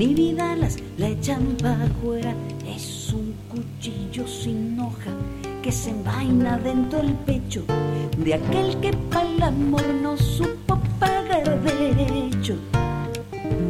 [0.00, 2.34] vinos, ni vidalas la echan para afuera.
[2.66, 5.12] Es un cuchillo sin hoja
[5.62, 7.64] que se envaina dentro del pecho
[8.16, 12.56] de aquel que para el amor no supo pagar derecho.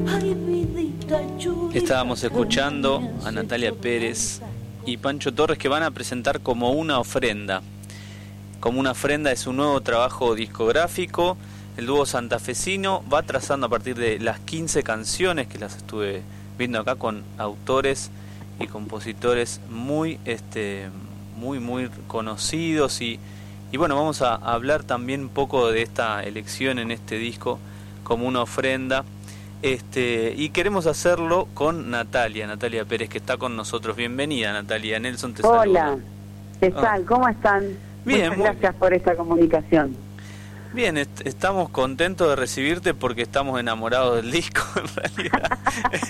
[0.09, 4.41] Ay, vidita chulita, Estábamos escuchando a Natalia Pérez
[4.87, 7.63] y Pancho Torres que van a presentar como una ofrenda.
[8.61, 11.37] Como una ofrenda es un nuevo trabajo discográfico.
[11.81, 16.21] El dúo santafesino va trazando a partir de las 15 canciones que las estuve
[16.59, 18.11] viendo acá con autores
[18.59, 20.91] y compositores muy este
[21.39, 23.19] muy muy conocidos y,
[23.73, 27.59] y bueno, vamos a hablar también un poco de esta elección en este disco
[28.05, 29.07] como una ofrenda.
[29.63, 33.97] Este, y queremos hacerlo con Natalia, Natalia Pérez, que está con nosotros.
[33.97, 35.01] Bienvenida, Natalia.
[35.01, 36.05] Nelson te Hola, saluda.
[36.61, 37.05] ¿qué tal?
[37.07, 37.65] ¿Cómo están?
[38.05, 40.10] Bien, Muchas muy gracias por esta comunicación.
[40.73, 45.59] Bien, est- estamos contentos de recibirte porque estamos enamorados del disco, en realidad.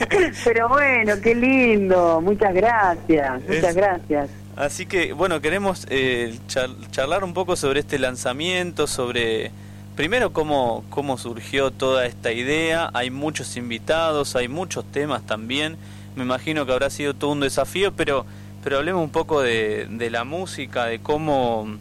[0.44, 2.20] Pero bueno, qué lindo.
[2.20, 4.30] Muchas gracias, muchas Es- gracias.
[4.56, 9.50] Así que, bueno, queremos eh, char- charlar un poco sobre este lanzamiento, sobre
[9.96, 12.90] primero cómo, cómo surgió toda esta idea.
[12.92, 15.76] Hay muchos invitados, hay muchos temas también.
[16.16, 18.26] Me imagino que habrá sido todo un desafío, pero,
[18.62, 21.78] pero hablemos un poco de, de la música, de cómo,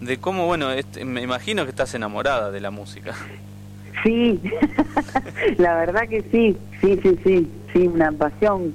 [0.00, 3.14] de cómo, bueno, este- me imagino que estás enamorada de la música.
[4.02, 4.40] Sí,
[5.58, 8.72] la verdad que sí, sí, sí, sí, sí, una pasión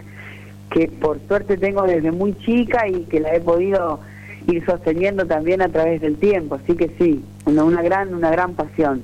[0.69, 3.99] que por suerte tengo desde muy chica y que la he podido
[4.47, 8.53] ir sosteniendo también a través del tiempo, así que sí, una, una gran, una gran
[8.53, 9.01] pasión.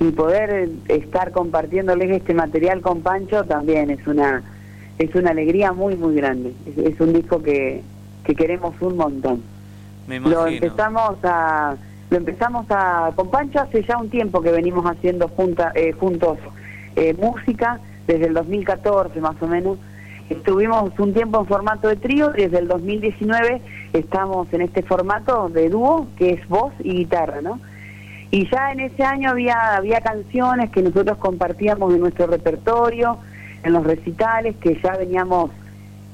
[0.00, 4.42] Y poder eh, estar compartiéndoles este material con Pancho también es una,
[4.98, 6.52] es una alegría muy, muy grande.
[6.66, 7.82] Es, es un disco que,
[8.24, 9.42] que queremos un montón.
[10.08, 11.76] Me Lo empezamos a
[12.10, 16.38] lo empezamos a con Pancho hace ya un tiempo que venimos haciendo junta, eh, juntos
[16.96, 19.76] eh, música desde el 2014 más o menos.
[20.30, 23.60] Estuvimos un tiempo en formato de trío y desde el 2019
[23.92, 27.60] estamos en este formato de dúo que es voz y guitarra, ¿no?
[28.30, 33.18] Y ya en ese año había había canciones que nosotros compartíamos de nuestro repertorio
[33.62, 35.50] en los recitales que ya veníamos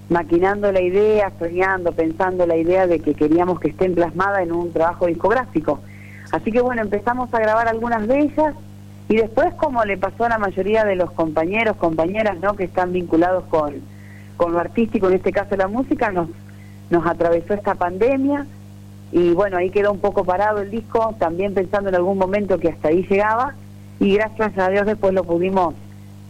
[0.08, 4.72] maquinando la idea, soñando, pensando la idea de que queríamos que estén plasmadas en un
[4.72, 5.80] trabajo discográfico.
[6.32, 8.54] Así que bueno, empezamos a grabar algunas de ellas
[9.08, 12.54] y después, como le pasó a la mayoría de los compañeros, compañeras, ¿no?
[12.54, 13.74] que están vinculados con,
[14.36, 16.28] con lo artístico, en este caso la música, nos,
[16.90, 18.46] nos atravesó esta pandemia
[19.12, 22.68] y bueno, ahí quedó un poco parado el disco, también pensando en algún momento que
[22.68, 23.54] hasta ahí llegaba
[24.00, 25.74] y gracias a Dios después lo pudimos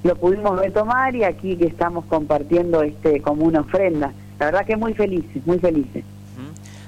[0.04, 4.12] lo pudimos retomar y aquí que estamos compartiendo este como una ofrenda.
[4.38, 6.04] La verdad que muy felices, muy felices.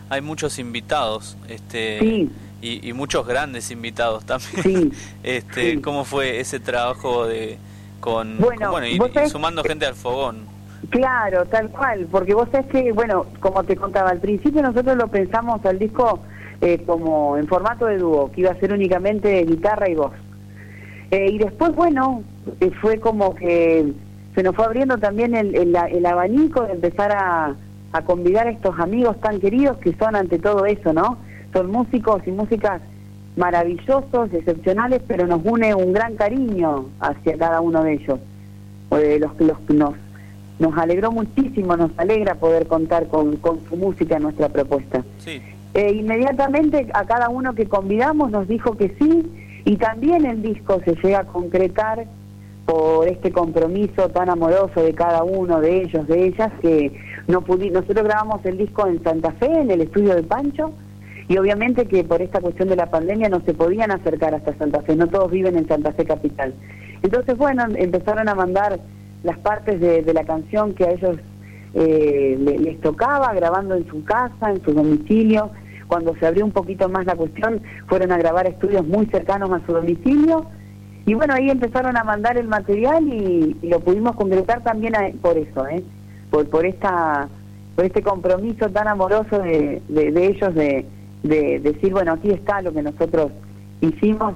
[0.08, 2.30] Hay muchos invitados, este, Sí.
[2.62, 4.62] y, y muchos grandes invitados también.
[4.62, 4.92] Sí,
[5.24, 5.80] este, sí.
[5.80, 7.58] ¿Cómo fue ese trabajo de
[7.98, 10.44] con, Bueno, con- bueno y, y sumando gente al fogón?
[10.90, 15.08] Claro, tal cual, porque vos sabés que, bueno, como te contaba, al principio nosotros lo
[15.08, 16.20] pensamos al disco
[16.60, 20.12] eh, como en formato de dúo, que iba a ser únicamente guitarra y voz.
[21.10, 22.22] Eh, y después, bueno,
[22.80, 23.92] fue como que
[24.34, 27.54] se nos fue abriendo también el, el, el abanico de empezar a,
[27.92, 31.18] a convidar a estos amigos tan queridos que son ante todo eso, ¿no?
[31.52, 32.82] Son músicos y músicas
[33.36, 38.18] maravillosos, excepcionales, pero nos une un gran cariño hacia cada uno de ellos.
[38.92, 39.94] Eh, los, los, nos,
[40.58, 45.04] nos alegró muchísimo, nos alegra poder contar con, con su música en nuestra propuesta.
[45.18, 45.40] Sí,
[45.74, 49.12] Eh, inmediatamente a cada uno que convidamos nos dijo que sí
[49.66, 52.06] y también el disco se llega a concretar
[52.66, 56.92] por este compromiso tan amoroso de cada uno de ellos, de ellas, que
[57.28, 60.72] no pudi nosotros grabamos el disco en Santa Fe, en el estudio de Pancho,
[61.28, 64.82] y obviamente que por esta cuestión de la pandemia no se podían acercar hasta Santa
[64.82, 66.54] Fe, no todos viven en Santa Fe capital.
[67.02, 68.80] Entonces, bueno, empezaron a mandar
[69.22, 71.16] las partes de, de la canción que a ellos
[71.74, 75.50] eh, le- les tocaba, grabando en su casa, en su domicilio.
[75.88, 79.64] Cuando se abrió un poquito más la cuestión, fueron a grabar estudios muy cercanos a
[79.66, 80.46] su domicilio.
[81.06, 85.38] Y bueno, ahí empezaron a mandar el material y, lo pudimos concretar también a- por
[85.38, 85.82] eso, ¿eh?
[86.30, 87.28] por, por, esta,
[87.76, 90.84] por este compromiso tan amoroso de, de, de ellos de,
[91.22, 93.30] de decir, bueno, aquí está lo que nosotros
[93.80, 94.34] hicimos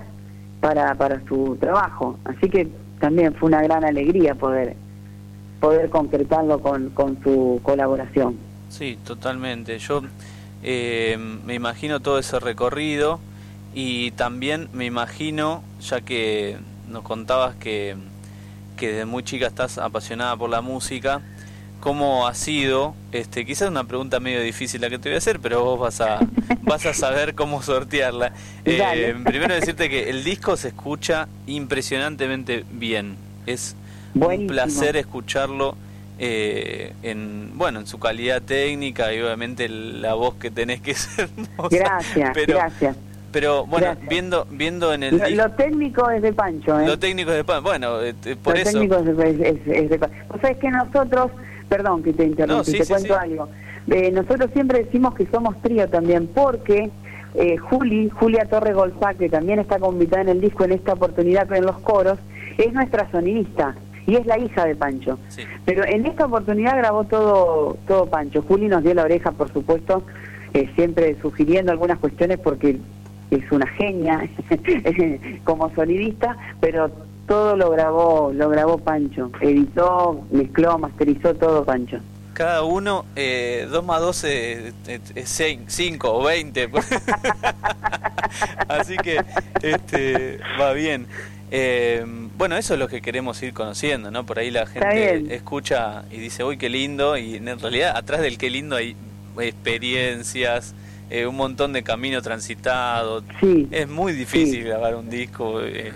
[0.61, 2.19] para, para su trabajo.
[2.25, 2.69] Así que
[3.01, 4.77] también fue una gran alegría poder,
[5.61, 8.37] poder concretarlo con, con su colaboración.
[8.69, 9.79] sí, totalmente.
[9.79, 10.03] Yo
[10.63, 13.19] eh, me imagino todo ese recorrido
[13.75, 16.59] y también me imagino, ya que
[16.89, 17.97] nos contabas que,
[18.77, 21.23] que desde muy chica estás apasionada por la música,
[21.81, 25.41] cómo ha sido, este, quizás una pregunta medio difícil la que te voy a hacer,
[25.41, 26.21] pero vos vas a,
[26.63, 28.33] vas a saber cómo sortearla.
[28.65, 33.17] Eh, primero decirte que el disco se escucha impresionantemente bien.
[33.47, 33.75] Es
[34.15, 35.77] un placer escucharlo
[36.19, 41.31] eh, en bueno en su calidad técnica y obviamente la voz que tenés que ser
[41.71, 42.97] Gracias, gracias.
[43.33, 46.87] Pero bueno, viendo viendo en el lo, técnico es de Pancho, ¿eh?
[46.87, 47.63] Lo técnico es de Pancho.
[47.63, 48.73] Bueno, eh, por lo eso.
[48.73, 49.05] técnico es,
[49.91, 50.17] de Pancho.
[50.29, 51.31] O sea, es que nosotros,
[51.69, 53.49] perdón que te interrumpí, te cuento algo.
[53.89, 56.91] Eh, nosotros siempre decimos que somos trío también, porque
[57.35, 61.53] eh, Juli, Julia Torre Golfá, que también está convitada en el disco en esta oportunidad
[61.53, 62.19] en los coros,
[62.59, 65.19] es nuestra sonidista y es la hija de Pancho.
[65.65, 68.43] Pero en esta oportunidad grabó todo todo Pancho.
[68.43, 70.03] Juli nos dio la oreja, por supuesto,
[70.53, 72.79] eh, siempre sugiriendo algunas cuestiones porque
[73.31, 74.29] es una genia
[75.45, 76.91] como sonidista, pero
[77.27, 81.99] todo lo grabó, lo grabó Pancho, editó, mezcló, masterizó todo Pancho.
[82.33, 84.75] Cada uno, eh, 2 más 2 es
[85.67, 86.71] 5 o 20.
[88.69, 89.23] Así que
[89.63, 91.07] este, va bien.
[91.51, 92.05] Eh,
[92.37, 94.25] bueno, eso es lo que queremos ir conociendo, ¿no?
[94.25, 98.39] Por ahí la gente escucha y dice, uy, qué lindo, y en realidad atrás del
[98.39, 98.97] qué lindo hay
[99.39, 100.75] experiencias,
[101.11, 103.25] eh, un montón de camino transitado.
[103.73, 105.93] Es muy difícil grabar un disco eh,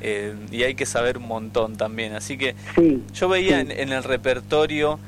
[0.00, 2.14] eh, y hay que saber un montón también.
[2.14, 2.54] Así que
[3.12, 5.00] yo veía en, el repertorio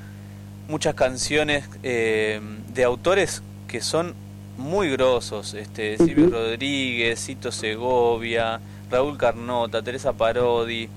[0.68, 4.14] muchas canciones de autores que son
[4.58, 8.60] muy grosos, este, Silvio Rodríguez, Cito Segovia,
[8.90, 10.88] Raúl Carnota, Teresa Parodi,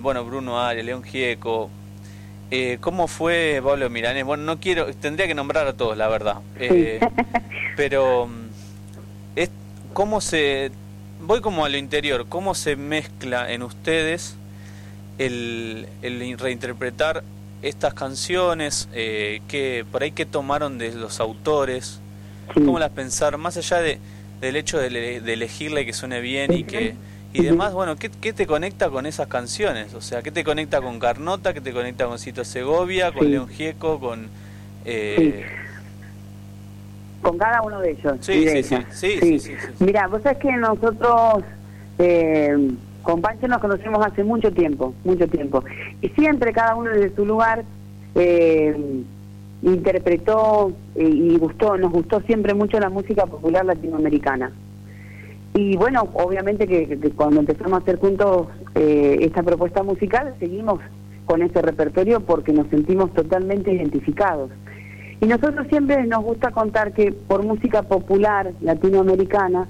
[0.00, 1.68] bueno, Bruno Arias, León Gieco,
[2.50, 4.24] eh, ¿Cómo fue Pablo Milanés?
[4.24, 6.36] Bueno, no quiero, tendría que nombrar a todos, la verdad.
[6.58, 7.00] Eh,
[7.76, 8.46] pero, mm,
[9.36, 9.50] es,
[9.92, 10.70] ¿cómo se,
[11.20, 14.36] voy como a lo interior, cómo se mezcla en ustedes
[15.18, 17.24] el, el reinterpretar
[17.62, 22.00] estas canciones, eh, que por ahí que tomaron de los autores,
[22.54, 23.98] cómo las pensar, más allá de,
[24.40, 26.94] del hecho de, de elegirle que suene bien y que
[27.36, 29.92] y demás, bueno, ¿qué, ¿qué, te conecta con esas canciones?
[29.94, 31.52] O sea, ¿qué te conecta con Carnota?
[31.52, 33.12] ¿Qué te conecta con Cito Segovia?
[33.12, 34.00] ¿Con León Gieco?
[34.00, 34.28] ¿Con...?
[34.84, 35.44] Eh...
[37.20, 38.16] Con cada uno de ellos.
[38.20, 41.44] Sí, sí, sí, sí, Mira, vos sabés que nosotros
[41.98, 42.70] eh,
[43.02, 45.62] con Pancho nos conocemos hace mucho tiempo, mucho tiempo.
[46.00, 47.64] Y siempre cada uno desde su lugar
[48.14, 49.02] eh,
[49.62, 54.52] interpretó eh, y gustó, nos gustó siempre mucho la música popular latinoamericana.
[55.56, 60.80] Y bueno, obviamente que, cuando empezamos a hacer juntos eh, esta propuesta musical, seguimos
[61.24, 64.50] con ese repertorio porque nos sentimos totalmente identificados.
[65.22, 69.66] Y nosotros siempre nos gusta contar que por música popular latinoamericana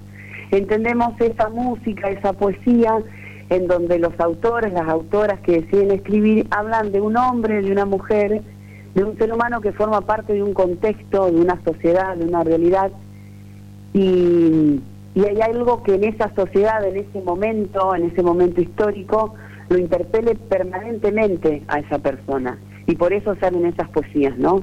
[0.51, 2.99] entendemos esa música, esa poesía,
[3.49, 7.85] en donde los autores, las autoras que deciden escribir hablan de un hombre, de una
[7.85, 8.43] mujer,
[8.97, 12.43] de un ser humano que forma parte de un contexto, de una sociedad, de una
[12.43, 12.91] realidad.
[13.95, 14.81] Y
[15.17, 19.35] y hay algo que en esa sociedad, en ese momento, en ese momento histórico,
[19.71, 22.59] lo interpele permanentemente a esa persona.
[22.87, 24.63] Y por eso salen esas poesías, ¿no?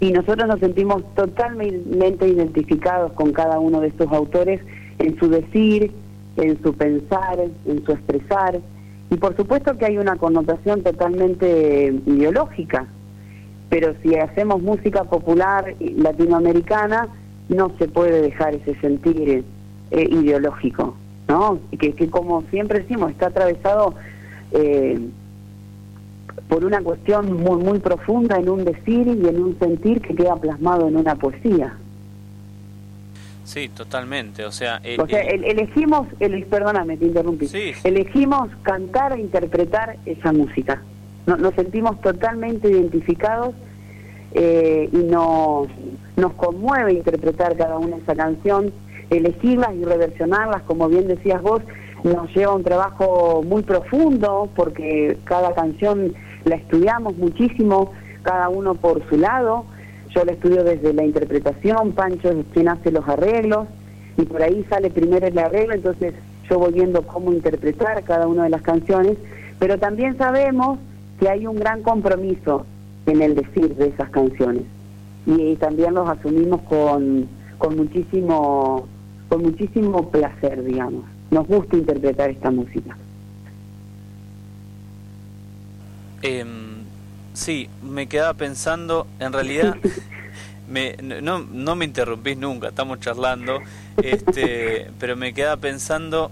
[0.00, 4.62] Y nosotros nos sentimos totalmente identificados con cada uno de estos autores
[4.98, 5.92] en su decir,
[6.38, 8.58] en su pensar, en su expresar.
[9.10, 12.86] Y por supuesto que hay una connotación totalmente ideológica,
[13.68, 17.08] pero si hacemos música popular latinoamericana,
[17.50, 19.44] no se puede dejar ese sentir
[19.94, 20.96] eh, ideológico,
[21.28, 21.60] ¿no?
[21.78, 23.94] Que, que como siempre decimos, está atravesado
[24.50, 24.98] eh,
[26.48, 30.34] por una cuestión muy, muy profunda en un decir y en un sentir que queda
[30.34, 31.76] plasmado en una poesía.
[33.44, 34.44] Sí, totalmente.
[34.44, 37.48] O sea, o sea elegimos, el, perdóname, te interrumpí.
[37.84, 40.82] Elegimos cantar e interpretar esa música.
[41.26, 43.54] nos sentimos totalmente identificados
[44.32, 45.68] eh, y nos,
[46.16, 48.72] nos conmueve interpretar cada una esa canción
[49.10, 51.62] elegirlas y reversionarlas, como bien decías vos,
[52.02, 57.92] nos lleva un trabajo muy profundo porque cada canción la estudiamos muchísimo,
[58.22, 59.64] cada uno por su lado.
[60.10, 63.66] Yo la estudio desde la interpretación, Pancho es quien hace los arreglos
[64.16, 66.14] y por ahí sale primero el arreglo, entonces
[66.48, 69.16] yo voy viendo cómo interpretar cada una de las canciones,
[69.58, 70.78] pero también sabemos
[71.18, 72.66] que hay un gran compromiso
[73.06, 74.62] en el decir de esas canciones
[75.26, 77.26] y, también los asumimos con,
[77.58, 78.86] con muchísimo
[79.28, 81.04] con muchísimo placer, digamos.
[81.30, 82.96] Nos gusta interpretar esta música.
[86.22, 86.44] Eh,
[87.34, 89.76] sí, me quedaba pensando, en realidad,
[90.68, 93.60] me, no, no me interrumpís nunca, estamos charlando,
[94.02, 96.30] este, pero me quedaba pensando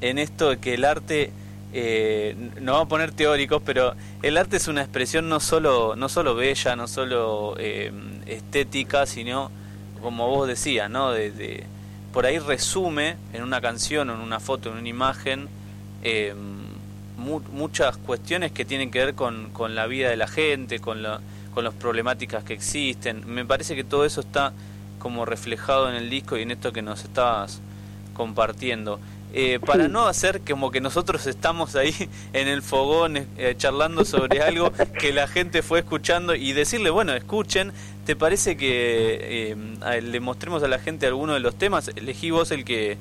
[0.00, 1.30] en esto de que el arte
[1.76, 6.08] eh, no vamos a poner teóricos, pero el arte es una expresión no solo, no
[6.08, 7.92] solo bella, no solo eh,
[8.26, 9.50] estética, sino,
[10.00, 11.10] como vos decías, ¿no?
[11.10, 11.64] De,
[12.14, 15.48] por ahí resume en una canción, en una foto, en una imagen,
[16.04, 16.32] eh,
[17.52, 21.20] muchas cuestiones que tienen que ver con, con la vida de la gente, con, la,
[21.52, 23.24] con las problemáticas que existen.
[23.26, 24.52] Me parece que todo eso está
[25.00, 27.60] como reflejado en el disco y en esto que nos estabas
[28.14, 29.00] compartiendo.
[29.36, 31.92] Eh, para no hacer como que nosotros estamos ahí
[32.32, 37.12] en el fogón eh, charlando sobre algo que la gente fue escuchando y decirle, bueno,
[37.14, 37.72] escuchen,
[38.06, 41.90] ¿te parece que eh, le mostremos a la gente alguno de los temas?
[41.96, 42.96] Elegí vos el que,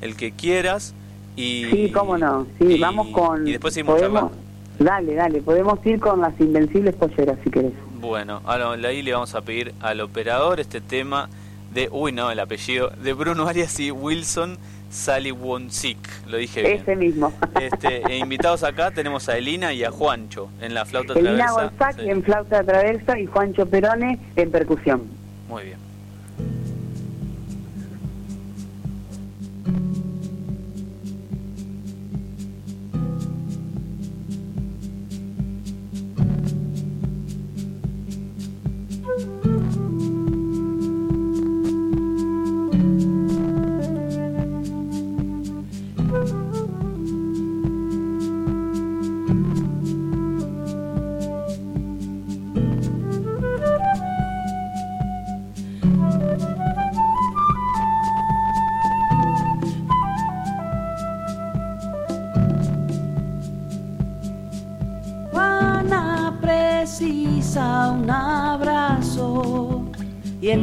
[0.00, 0.94] el que quieras.
[1.36, 3.46] Y, sí, cómo no, sí, vamos con...
[3.46, 4.32] Y después seguimos charlando.
[4.80, 7.72] Dale, dale, podemos ir con las invencibles polleras si querés.
[8.00, 11.28] Bueno, ahí le vamos a pedir al operador este tema
[11.72, 14.58] de, uy no, el apellido, de Bruno Arias y Wilson
[14.90, 16.80] Sally Wonsik, lo dije bien.
[16.80, 17.32] Ese mismo.
[17.60, 21.90] Este, e invitados acá tenemos a Elina y a Juancho en la flauta Elina traversa.
[21.90, 25.02] Elina en flauta traversa y Juancho Perone en percusión.
[25.48, 25.87] Muy bien.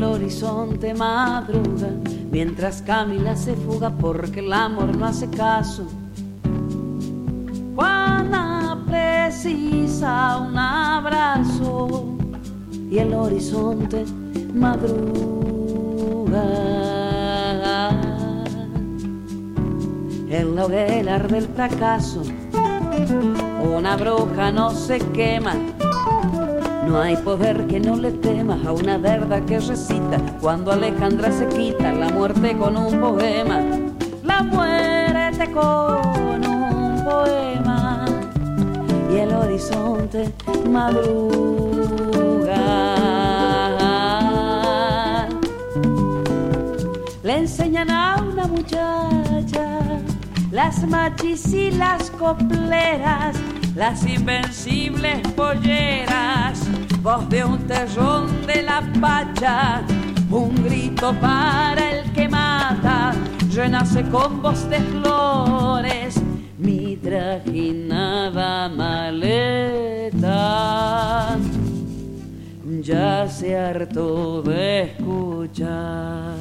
[0.04, 1.90] Horizonte madruga
[2.32, 5.86] mientras Camila se fuga porque el amor no hace caso.
[7.76, 12.06] Juana precisa un abrazo
[12.90, 14.06] y el horizonte
[14.54, 15.12] madruga.
[20.30, 22.24] En la hoguera del fracaso,
[23.78, 25.54] una bruja no se quema
[26.88, 31.48] no hay poder que no le temas a una verdad que recita cuando Alejandra se
[31.48, 33.62] quita la muerte con un poema.
[34.24, 38.06] La muerte con un poema
[39.12, 40.32] y el horizonte
[40.70, 41.26] madruga.
[47.24, 49.80] Le enseñan a una muchacha
[50.52, 53.36] las machis y las copleras
[53.76, 56.65] las invencibles polleras,
[57.06, 59.84] voz de un terrón de la pacha,
[60.32, 63.14] un grito para el que mata,
[63.54, 66.20] renace con voz de flores,
[66.58, 70.18] mi trajinada maleta.
[72.82, 76.34] Ya se hartó de escuchar.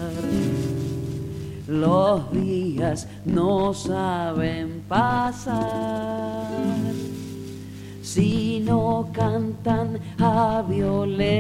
[1.69, 6.54] Los días no saben pasar
[8.15, 11.35] si no cantan a Violeta.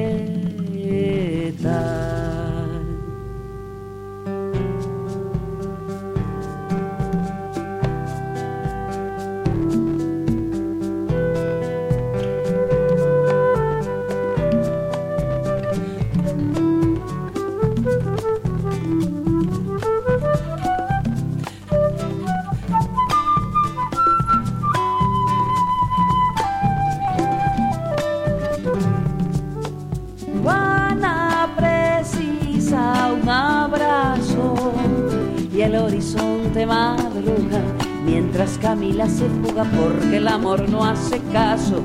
[38.94, 41.82] Camila se fuga porque el amor no hace caso.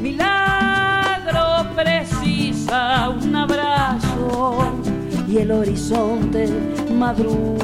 [0.00, 4.72] Milagro precisa un abrazo
[5.28, 6.48] y el horizonte
[6.94, 7.58] madruga.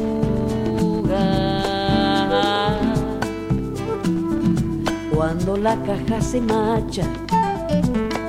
[5.15, 7.05] Cuando la caja se marcha,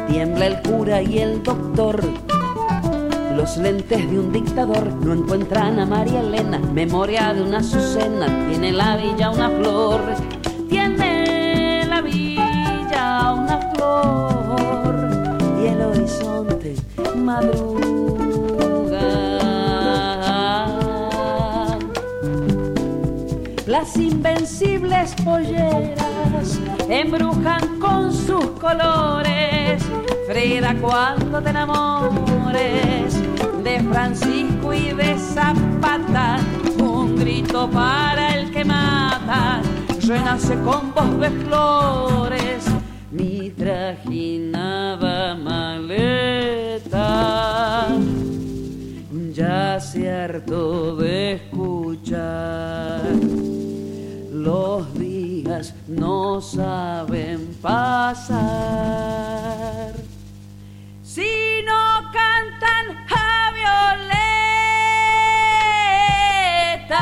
[0.07, 2.01] tiembla el cura y el doctor
[3.37, 8.71] los lentes de un dictador no encuentran a María Elena, memoria de una Azucena, tiene
[8.71, 10.01] la villa una flor,
[10.67, 16.75] tiene la villa una flor y el horizonte
[17.15, 17.77] madruga.
[23.67, 29.83] Las invencibles polleras embrujan con sus colores.
[30.27, 33.26] Frida, cuando te enamores
[33.81, 36.39] Francisco y de Zapata,
[36.79, 39.61] un grito para el que mata,
[40.05, 42.65] renace con voz de flores,
[43.11, 46.67] mi trajinada maleta
[49.37, 53.03] ya se hartó de escuchar.
[54.31, 58.33] Los días no saben pasar.
[61.03, 63.36] Si no cantan a
[66.87, 67.01] Violeta.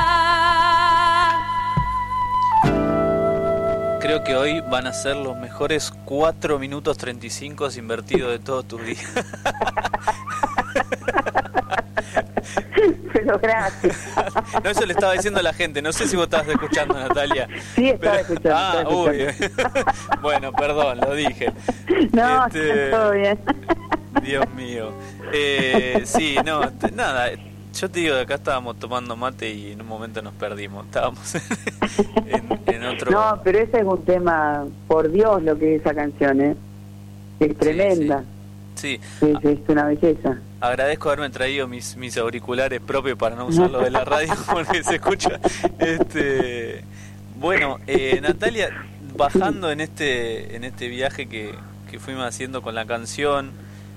[4.01, 8.77] Creo que hoy van a ser los mejores 4 minutos 35 invertidos de todo tu
[8.77, 8.97] día.
[13.13, 13.97] Pero gracias.
[14.63, 15.81] No, eso le estaba diciendo a la gente.
[15.81, 17.47] No sé si vos estabas escuchando, Natalia.
[17.75, 18.55] Sí, estaba escuchando.
[18.55, 19.25] Ah, uy.
[20.21, 21.51] bueno, perdón, lo dije.
[22.11, 22.89] No, este...
[22.89, 23.39] todo bien.
[24.21, 24.91] Dios mío.
[25.37, 26.61] Eh, sí, no,
[26.93, 27.31] nada.
[27.73, 30.85] Yo te digo, acá estábamos tomando mate y en un momento nos perdimos.
[30.85, 31.35] Estábamos
[32.67, 33.11] en, otro.
[33.11, 36.55] No, pero ese es un tema, por Dios, lo que es esa canción, ¿eh?
[37.39, 38.23] Es tremenda.
[38.75, 39.33] Sí, sí.
[39.43, 40.37] es una belleza.
[40.61, 44.95] Agradezco haberme traído mis, mis auriculares propios para no usarlo de la radio porque se
[44.95, 45.39] escucha.
[45.79, 46.83] Este,
[47.37, 48.69] bueno, eh, Natalia,
[49.17, 51.55] bajando en este en este viaje que,
[51.89, 53.51] que fuimos haciendo con la canción,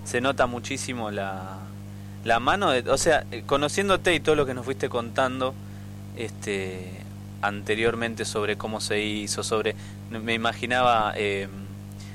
[0.08, 1.58] se nota muchísimo la,
[2.24, 5.54] la mano de, o sea, eh, conociéndote y todo lo que nos fuiste contando
[6.16, 6.90] este
[7.42, 9.76] anteriormente sobre cómo se hizo, sobre
[10.10, 11.46] me imaginaba eh,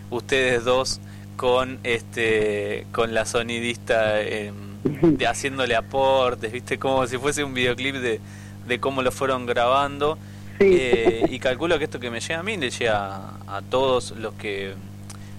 [0.10, 1.02] ustedes dos
[1.38, 4.52] con este con la sonidista eh,
[4.84, 8.20] de haciéndole aportes, viste como si fuese un videoclip de,
[8.68, 10.18] de cómo lo fueron grabando.
[10.60, 13.16] Eh, y calculo que esto que me llega a mí le llega
[13.48, 14.74] a, a todos los que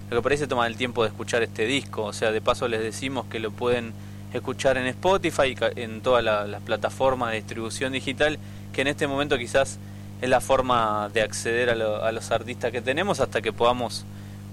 [0.09, 2.03] lo que parece tomar el tiempo de escuchar este disco.
[2.03, 3.93] O sea, de paso les decimos que lo pueden
[4.33, 8.37] escuchar en Spotify, en todas las plataformas de distribución digital,
[8.73, 9.79] que en este momento quizás
[10.21, 14.05] es la forma de acceder a, los artistas que tenemos hasta que podamos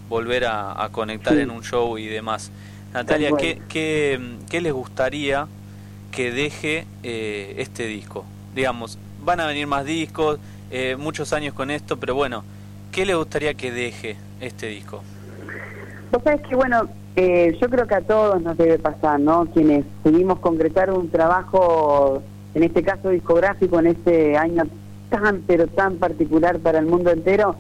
[0.08, 2.50] volver a, conectar en un show y demás.
[2.92, 5.46] Natalia, ¿qué, qué, les gustaría
[6.10, 8.24] que deje eh, este disco?
[8.54, 10.38] Digamos, van a venir más discos,
[10.70, 12.44] eh, muchos años con esto, pero bueno,
[12.90, 15.02] ¿qué les gustaría que deje este disco?
[16.12, 19.46] Vos sabés que, bueno, eh, yo creo que a todos nos debe pasar, ¿no?
[19.46, 22.22] Quienes pudimos concretar un trabajo,
[22.54, 24.64] en este caso discográfico, en este año
[25.08, 27.56] tan, pero tan particular para el mundo entero,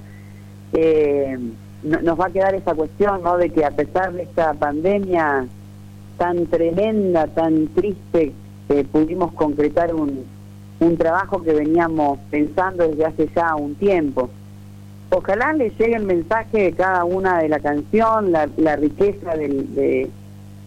[0.74, 1.38] eh,
[1.82, 3.38] nos va a quedar esa cuestión, ¿no?
[3.38, 5.46] De que a pesar de esta pandemia
[6.18, 8.34] tan tremenda, tan triste,
[8.68, 10.26] eh, pudimos concretar un,
[10.78, 14.28] un trabajo que veníamos pensando desde hace ya un tiempo
[15.12, 20.08] ojalá le llegue el mensaje de cada una de la canción, la, riqueza del, de,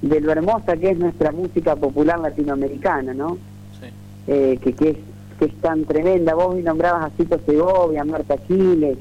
[0.02, 3.38] lo hermosa que es nuestra música popular latinoamericana, ¿no?
[3.80, 3.88] Sí.
[4.28, 4.98] Eh, que, que, es,
[5.40, 6.36] que es tan tremenda.
[6.36, 8.98] Vos nombrabas a Cito Segovia, Marta Chiles,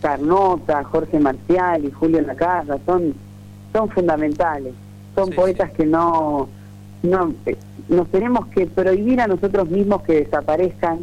[0.00, 3.14] Carnota, Jorge Marcial y Julio Casa, son,
[3.72, 4.74] son fundamentales.
[5.14, 6.48] Son poetas que no,
[7.02, 7.56] no eh,
[7.88, 11.00] nos tenemos que prohibir a nosotros mismos que desaparezcan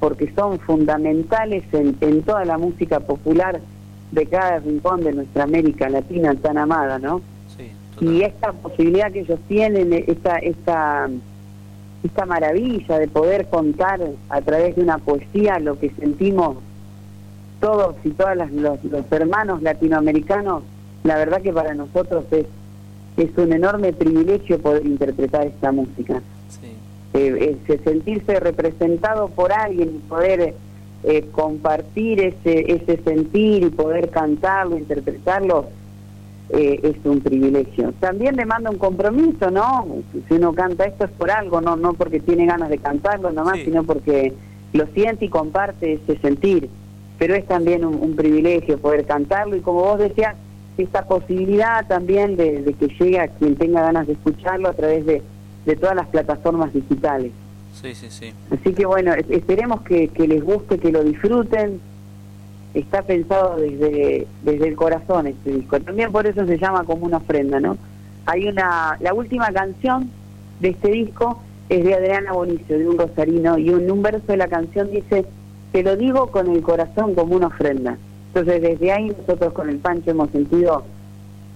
[0.00, 3.60] porque son fundamentales en, en toda la música popular
[4.12, 7.20] de cada rincón de nuestra América Latina tan amada, ¿no?
[7.56, 11.08] Sí, y esta posibilidad que ellos tienen, esta, esta,
[12.04, 16.58] esta maravilla de poder contar a través de una poesía lo que sentimos
[17.60, 20.62] todos y todas los, los hermanos latinoamericanos,
[21.04, 22.46] la verdad que para nosotros es,
[23.16, 26.22] es un enorme privilegio poder interpretar esta música.
[27.18, 30.54] Eh, sentirse representado por alguien y poder
[31.02, 35.66] eh, compartir ese, ese sentir y poder cantarlo, interpretarlo,
[36.50, 37.94] eh, es un privilegio.
[38.00, 39.86] También demanda un compromiso, ¿no?
[40.28, 43.60] Si uno canta esto es por algo, no no porque tiene ganas de cantarlo nomás,
[43.64, 44.34] sino porque
[44.74, 46.68] lo siente y comparte ese sentir.
[47.18, 50.36] Pero es también un, privilegio poder cantarlo y como vos decías,
[50.76, 55.06] esta posibilidad también de, de que llegue a quien tenga ganas de escucharlo a través
[55.06, 55.22] de
[55.66, 57.32] de todas las plataformas digitales.
[57.74, 58.32] Sí, sí, sí.
[58.50, 61.80] Así que bueno, esperemos que, les guste, que lo disfruten.
[62.72, 65.80] Está pensado desde, desde el corazón este disco.
[65.80, 67.76] También por eso se llama como una ofrenda, ¿no?
[68.26, 70.10] Hay una, la última canción
[70.60, 74.36] de este disco es de Adriana Bonicio, de un rosarino, y un, un verso de
[74.36, 75.26] la canción dice,
[75.72, 77.98] te lo digo con el corazón como una ofrenda.
[78.28, 80.84] Entonces desde ahí nosotros con el Pancho hemos sentido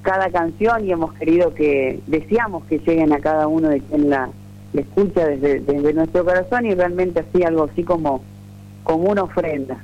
[0.03, 4.31] cada canción y hemos querido que, deseamos que lleguen a cada uno de quien la,
[4.75, 8.23] escucha desde, desde, nuestro corazón y realmente así algo así como,
[8.85, 9.79] como una ofrenda.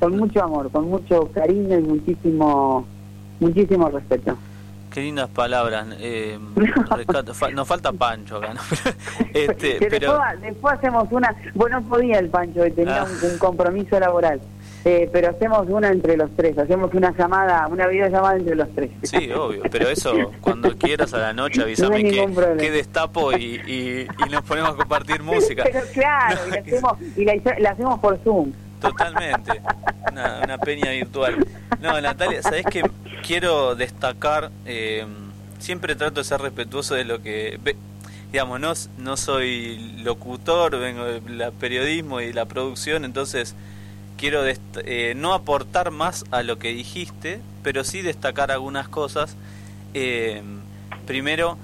[0.00, 2.84] Con mucho amor, con mucho cariño y muchísimo,
[3.38, 4.36] muchísimo respeto.
[4.92, 5.86] qué lindas palabras.
[6.00, 6.38] Eh,
[7.54, 8.60] nos falta Pancho acá, ¿no?
[9.32, 10.18] este, pero...
[10.40, 11.32] Después, hacemos una.
[11.54, 13.06] Bueno, no podía el Pancho, tenía ah.
[13.32, 14.40] un, compromiso laboral.
[14.84, 18.90] Eh, pero hacemos una entre los tres, hacemos una llamada, una videollamada entre los tres.
[19.04, 24.42] Sí, obvio, pero eso cuando quieras a la noche avísame que, destapo y, y, nos
[24.42, 25.62] ponemos a compartir música.
[25.64, 28.52] Pero claro, y, la hacemos, y la, hacemos por Zoom.
[28.80, 29.62] Totalmente,
[30.10, 31.46] una, una peña virtual.
[31.80, 32.82] No, Natalia, ¿sabés que
[33.24, 34.50] quiero destacar?
[34.66, 35.06] Eh,
[35.60, 37.58] siempre trato de ser respetuoso de lo que...
[38.32, 43.54] Digamos, no, no soy locutor, vengo del periodismo y la producción, entonces
[44.22, 49.34] quiero eh, no aportar más a lo que dijiste, pero sí destacar algunas cosas.
[49.94, 50.40] Eh,
[51.08, 51.58] primero,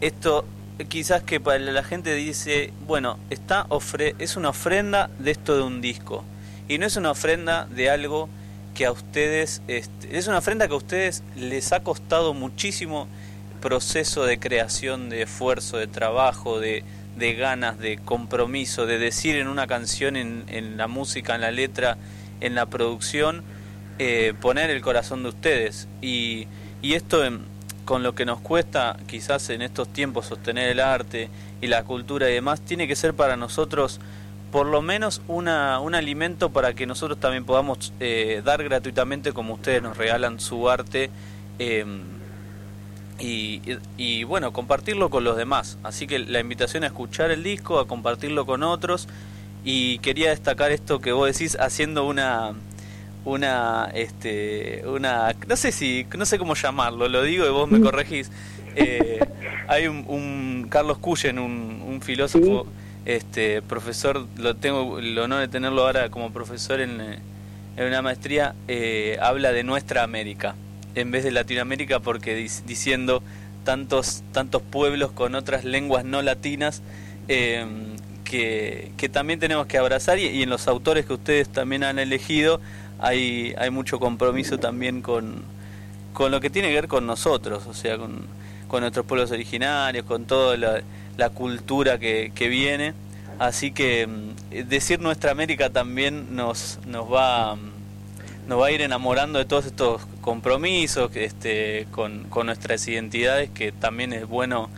[0.00, 0.44] esto
[0.88, 5.62] quizás que para la gente dice, bueno, está ofre es una ofrenda de esto de
[5.62, 6.24] un disco.
[6.66, 8.28] Y no es una ofrenda de algo
[8.74, 13.06] que a ustedes, este, es una ofrenda que a ustedes les ha costado muchísimo
[13.60, 16.82] proceso de creación, de esfuerzo, de trabajo, de,
[17.18, 21.50] de ganas, de compromiso, de decir en una canción, en, en la música, en la
[21.50, 21.96] letra,
[22.40, 23.42] en la producción,
[23.98, 25.88] eh, poner el corazón de ustedes.
[26.00, 26.46] Y,
[26.82, 27.22] y esto
[27.84, 32.28] con lo que nos cuesta quizás en estos tiempos sostener el arte y la cultura
[32.30, 34.00] y demás, tiene que ser para nosotros
[34.52, 39.54] por lo menos una, un alimento para que nosotros también podamos eh, dar gratuitamente como
[39.54, 41.10] ustedes nos regalan su arte.
[41.58, 41.84] Eh,
[43.20, 45.78] y, bueno, compartirlo con los demás.
[45.82, 49.08] Así que la invitación a escuchar el disco, a compartirlo con otros.
[49.64, 52.54] Y quería destacar esto que vos decís haciendo una
[53.24, 57.80] una este una no sé si no sé cómo llamarlo lo digo y vos me
[57.80, 58.30] corregís
[58.76, 59.18] eh,
[59.66, 62.66] hay un, Carlos Cuyen un, un filósofo
[63.04, 68.54] este profesor lo tengo el honor de tenerlo ahora como profesor en, en una maestría
[68.68, 70.54] eh, habla de nuestra América
[70.94, 72.34] en vez de Latinoamérica porque
[72.66, 73.22] diciendo
[73.64, 76.82] tantos, tantos pueblos con otras lenguas no latinas
[77.28, 77.66] eh,
[78.24, 82.60] que, que, también tenemos que abrazar y, en los autores que ustedes también han elegido
[82.98, 85.42] hay, hay mucho compromiso también con,
[86.12, 88.22] con lo que tiene que ver con nosotros, o sea, con,
[88.66, 90.82] con nuestros pueblos originarios, con toda la,
[91.16, 92.94] la cultura que, que viene.
[93.38, 97.56] Así que mm, decir nuestra América también nos, nos va
[98.48, 103.72] nos va a ir enamorando de todos estos compromisos este, con, con nuestras identidades que
[103.72, 104.68] también es bueno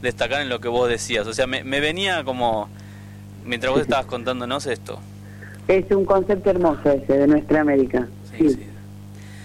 [0.00, 1.26] destacar en lo que vos decías.
[1.26, 2.68] O sea, me, venía como,
[3.44, 5.00] mientras vos estabas contándonos esto.
[5.66, 8.06] Es un concepto hermoso ese de nuestra América.
[8.38, 8.56] Sí,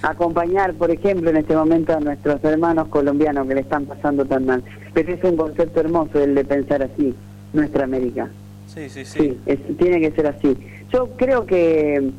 [0.04, 4.46] Acompañar, por ejemplo, en este momento a nuestros hermanos colombianos que le están pasando tan
[4.46, 4.64] mal.
[4.94, 7.16] Pero es un concepto hermoso el de pensar así,
[7.54, 8.30] nuestra América.
[8.68, 9.40] Sí, sí, sí.
[9.80, 10.56] tiene que ser así.
[10.94, 12.12] Yo creo que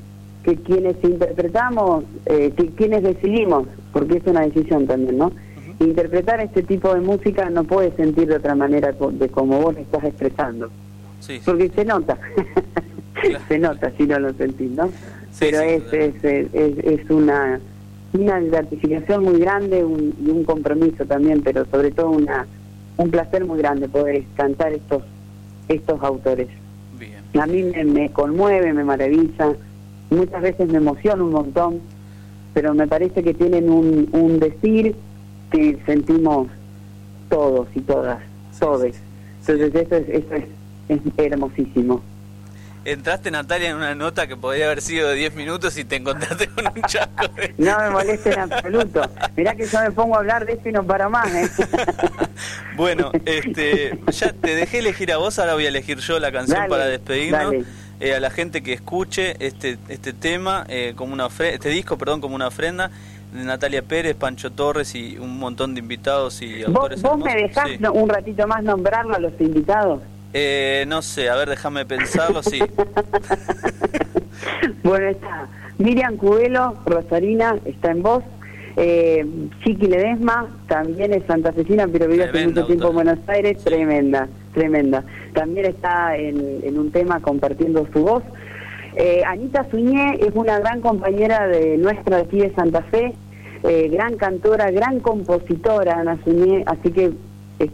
[0.49, 5.31] que quienes interpretamos, eh, que quienes decidimos, porque es una decisión también, ¿no?
[5.79, 10.05] Interpretar este tipo de música no puede sentir de otra manera de como vos estás
[10.05, 10.71] expresando.
[11.21, 12.17] Sí, Porque se nota,
[13.49, 14.91] se nota si no lo sentís, ¿no?
[15.39, 17.61] Pero es, es, es, es, una,
[18.15, 22.47] una gratificación muy grande y un compromiso también, pero sobre todo una
[22.97, 25.03] un placer muy grande poder cantar estos
[25.69, 26.49] estos autores.
[26.99, 27.21] Bien.
[27.39, 29.55] A mí me, me conmueve, me maravilla
[30.11, 31.81] muchas veces me emociona un montón,
[32.55, 34.94] pero me parece que tienen un, un decir
[35.51, 36.49] que sentimos
[37.29, 38.18] todos y todas,
[38.59, 38.94] todos.
[39.47, 42.03] Entonces eso es, eso es, hermosísimo.
[42.85, 46.49] Entraste, Natalia, en una nota que podría haber sido de 10 minutos y te encontraste
[46.49, 47.29] con un chaco.
[47.59, 49.03] no me molesta en absoluto.
[49.37, 51.35] Mirá que yo me pongo a hablar de esto y no para más.
[51.35, 51.51] ¿eh?
[52.77, 56.66] bueno, este, ya te dejé elegir a vos, ahora voy a elegir yo la canción
[56.68, 57.55] para despedirnos.
[58.01, 62.21] Eh, a la gente que escuche este este tema eh, como una este disco perdón
[62.21, 62.93] como una ofrenda
[63.33, 67.03] de Natalia Pérez, Pancho Torres y un montón de invitados y autores.
[67.03, 70.01] ¿Vos, me dejás un ratito más nombrarlo a los invitados?
[70.33, 72.59] Eh, no sé, a ver, déjame pensarlo, sí.
[74.83, 78.25] bueno, está Miriam Cubelo, Rosarina, está en voz.
[78.81, 79.27] Eh,
[79.64, 85.03] Chiqui Ledesma, también es santafesina, pero vive hace mucho tiempo en Buenos Aires, tremenda, tremenda.
[85.33, 88.23] También está en, un tema compartiendo su voz.
[88.95, 93.14] Eh, Anita Suñé es una gran compañera de nuestra aquí de Santa Fe,
[93.64, 97.11] eh, gran cantora, gran compositora, Ana Suñé, así que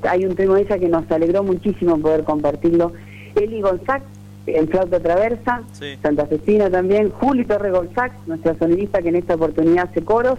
[0.09, 2.93] hay un tema de ella que nos alegró muchísimo poder compartirlo.
[3.35, 4.03] Eli Gonzac,
[4.47, 5.65] en flauta traversa,
[6.03, 10.39] Santa Fecina también, Juli Torre Gonzac, nuestra sonidista que en esta oportunidad hace coros,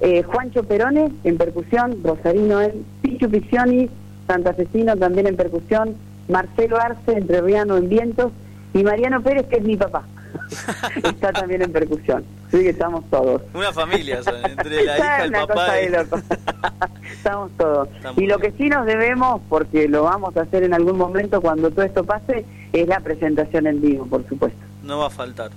[0.00, 3.88] eh, Juancho Perone en percusión, Rosarino en Pichu Piccioni,
[4.26, 5.96] Santafesino también en percusión,
[6.28, 8.32] Marcelo Arce, Entrerriano en vientos
[8.74, 10.04] y Mariano Pérez que es mi papá.
[11.02, 12.24] está también en percusión.
[12.48, 13.42] Así que estamos todos.
[13.54, 15.80] Una familia, entre la hija, el papá.
[15.80, 15.86] Y...
[17.12, 17.88] estamos todos.
[18.16, 21.70] y lo que sí nos debemos, porque lo vamos a hacer en algún momento cuando
[21.70, 24.60] todo esto pase, es la presentación en vivo, por supuesto.
[24.82, 25.50] No va a faltar.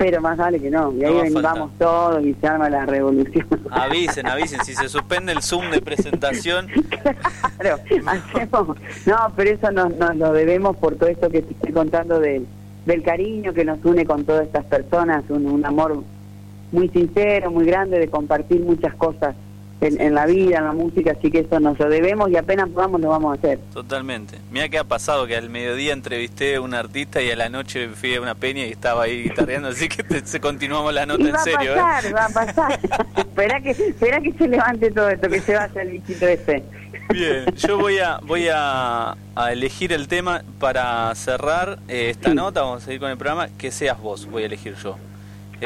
[0.00, 3.46] Pero más vale que no, y ahí vamos todos y se arma la revolución.
[3.70, 6.68] Avisen, avisen, si se suspende el Zoom de presentación.
[7.58, 8.78] claro, hacemos.
[9.04, 12.42] No, pero eso nos, nos lo debemos por todo esto que te estoy contando de,
[12.86, 16.02] del cariño que nos une con todas estas personas, un, un amor
[16.72, 19.36] muy sincero, muy grande de compartir muchas cosas
[19.80, 23.00] en, la vida, en la música, así que eso nos lo debemos y apenas podamos
[23.00, 23.58] lo vamos a hacer.
[23.72, 24.38] Totalmente.
[24.50, 27.88] Mira qué ha pasado, que al mediodía entrevisté a un artista y a la noche
[27.88, 31.38] fui a una peña y estaba ahí guitarreando, así que se continuamos la nota en
[31.38, 31.72] serio.
[31.76, 32.80] Va a pasar, va a pasar.
[33.16, 36.62] espera, que, espera que se levante todo esto, que se vaya el bichito este.
[37.12, 39.16] Bien, yo voy a voy a,
[39.50, 43.70] elegir el tema para cerrar eh, esta nota, vamos a seguir con el programa, que
[43.70, 44.96] seas vos, voy a elegir yo.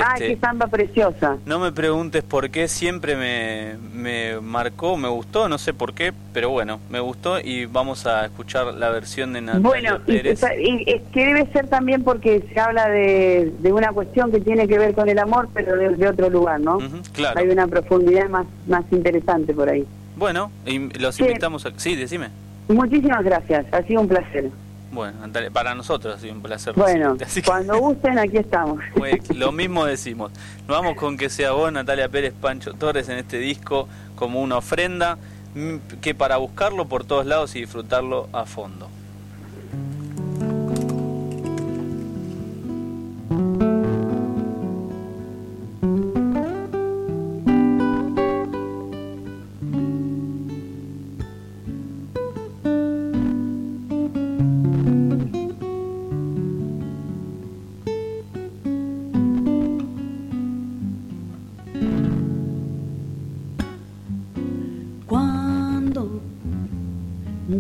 [0.01, 1.37] Ah, qué samba preciosa.
[1.47, 6.13] No me preguntes por qué, siempre me, me marcó, me gustó, no sé por qué,
[6.33, 10.43] pero bueno, me gustó y vamos a escuchar la versión de Natalia bueno, Pérez.
[10.43, 14.79] Es que debe ser también porque se habla de, de, una cuestión que tiene que
[14.79, 16.79] ver con el amor, pero de, otro lugar, ¿no?
[17.13, 17.39] claro.
[17.39, 19.87] Hay una profundidad más, más interesante por ahí.
[20.17, 21.73] Bueno, y los invitamos a...
[21.77, 22.29] Sí, decime.
[22.69, 24.51] Muchísimas gracias, ha sido un placer.
[24.95, 25.19] Bueno,
[25.53, 26.75] para nosotros ha sido un placer.
[26.75, 28.83] Bueno, cuando gusten, aquí estamos.
[29.35, 30.33] lo mismo decimos.
[30.61, 34.59] Nos vamos con que sea vos, Natalia Pérez Pancho Torres, en este disco como una
[34.59, 35.19] ofrenda,
[35.55, 38.89] mm, que para buscarlo por todos lados y disfrutarlo a fondo.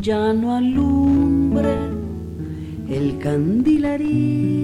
[0.04, 1.74] Ya no alumbre
[2.90, 4.44] el candilarí.